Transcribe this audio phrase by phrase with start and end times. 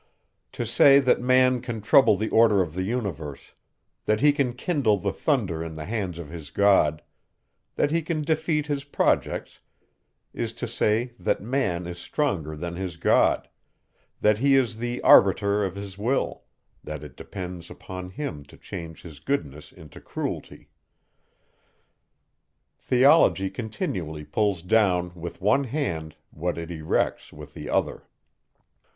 [0.53, 3.53] To say, that man can trouble the order of the universe;
[4.05, 7.03] that he can kindle the thunder in the hands of his God;
[7.75, 9.59] that he can defeat his projects,
[10.33, 13.47] is to say, that man is stronger than his God,
[14.21, 16.45] that he is the arbiter of his will,
[16.83, 20.71] that it depends upon him to change his goodness into cruelty.
[22.79, 28.07] Theology continually pulls down, with one hand, what it erects with the other.